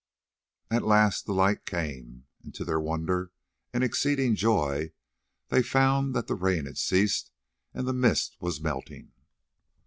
At 0.71 0.81
last 0.81 1.27
the 1.27 1.31
light 1.31 1.67
came 1.67 2.25
and 2.41 2.55
to 2.55 2.65
their 2.65 2.79
wonder 2.79 3.31
and 3.71 3.83
exceeding 3.83 4.33
joy 4.35 4.93
they 5.49 5.61
found 5.61 6.15
that 6.15 6.25
the 6.25 6.33
rain 6.33 6.65
had 6.65 6.79
ceased 6.79 7.29
and 7.71 7.87
the 7.87 7.93
mist 7.93 8.35
was 8.39 8.59
melting. 8.59 9.11